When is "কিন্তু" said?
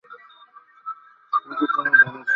1.33-1.65